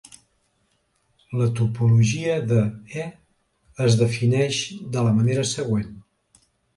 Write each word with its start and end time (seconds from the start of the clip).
La 1.41 1.49
topologia 1.59 2.37
de 2.51 2.57
"E" 3.03 3.05
es 3.89 3.97
defineix 3.99 4.63
de 4.97 5.05
la 5.09 5.13
manera 5.19 5.45
següent. 5.51 5.93